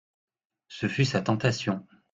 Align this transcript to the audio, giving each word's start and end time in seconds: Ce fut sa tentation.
Ce 0.67 0.87
fut 0.87 1.05
sa 1.05 1.21
tentation. 1.21 1.85